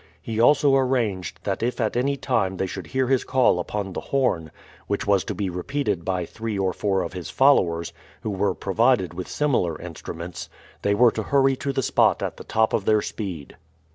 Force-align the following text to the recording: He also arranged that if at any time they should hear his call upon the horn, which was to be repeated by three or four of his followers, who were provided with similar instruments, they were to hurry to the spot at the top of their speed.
He 0.19 0.39
also 0.39 0.75
arranged 0.75 1.41
that 1.43 1.61
if 1.61 1.79
at 1.79 1.95
any 1.95 2.17
time 2.17 2.57
they 2.57 2.65
should 2.65 2.87
hear 2.87 3.05
his 3.05 3.23
call 3.23 3.59
upon 3.59 3.93
the 3.93 3.99
horn, 4.01 4.49
which 4.87 5.05
was 5.05 5.23
to 5.25 5.35
be 5.35 5.47
repeated 5.47 6.03
by 6.03 6.25
three 6.25 6.57
or 6.57 6.73
four 6.73 7.03
of 7.03 7.13
his 7.13 7.29
followers, 7.29 7.93
who 8.21 8.31
were 8.31 8.55
provided 8.55 9.13
with 9.13 9.27
similar 9.27 9.79
instruments, 9.79 10.49
they 10.81 10.95
were 10.95 11.11
to 11.11 11.21
hurry 11.21 11.55
to 11.57 11.71
the 11.71 11.83
spot 11.83 12.23
at 12.23 12.37
the 12.37 12.43
top 12.43 12.73
of 12.73 12.85
their 12.85 13.03
speed. 13.03 13.57